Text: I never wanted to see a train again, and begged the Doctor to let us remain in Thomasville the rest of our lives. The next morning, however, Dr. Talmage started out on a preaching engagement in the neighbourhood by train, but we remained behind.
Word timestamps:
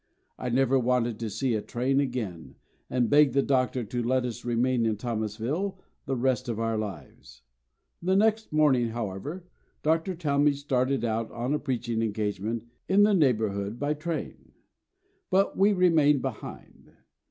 I 0.39 0.49
never 0.49 0.79
wanted 0.79 1.19
to 1.19 1.29
see 1.29 1.53
a 1.53 1.61
train 1.61 1.99
again, 1.99 2.55
and 2.89 3.07
begged 3.07 3.35
the 3.35 3.43
Doctor 3.43 3.83
to 3.83 4.01
let 4.01 4.25
us 4.25 4.43
remain 4.43 4.83
in 4.83 4.97
Thomasville 4.97 5.77
the 6.07 6.15
rest 6.17 6.49
of 6.49 6.59
our 6.59 6.75
lives. 6.75 7.43
The 8.01 8.15
next 8.15 8.51
morning, 8.51 8.87
however, 8.89 9.45
Dr. 9.83 10.15
Talmage 10.15 10.59
started 10.59 11.05
out 11.05 11.29
on 11.29 11.53
a 11.53 11.59
preaching 11.59 12.01
engagement 12.01 12.65
in 12.89 13.03
the 13.03 13.13
neighbourhood 13.13 13.77
by 13.77 13.93
train, 13.93 14.53
but 15.29 15.55
we 15.55 15.71
remained 15.71 16.23
behind. 16.23 16.93